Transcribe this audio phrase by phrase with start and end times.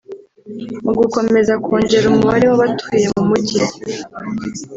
[0.83, 3.61] Mu gukomeza kongera umubare w’abatuye mu mijyi